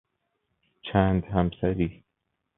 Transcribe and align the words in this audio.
چند 0.81 1.23
همسری 1.25 2.03